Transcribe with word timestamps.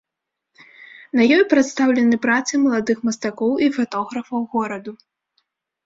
На 1.19 1.27
ёй 1.35 1.41
прадстаўлены 1.51 2.19
працы 2.25 2.53
маладых 2.65 2.97
мастакоў 3.11 3.53
і 3.69 3.71
фатографаў 3.79 4.41
гораду. 4.59 5.01